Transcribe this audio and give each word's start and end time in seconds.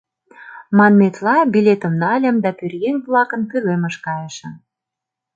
Манметла, 0.77 1.37
билетым 1.53 1.93
нальым 2.03 2.35
да 2.43 2.49
пӧръеҥ-влакын 2.57 3.41
пӧлемыш 3.49 3.95
кайышым. 4.05 4.53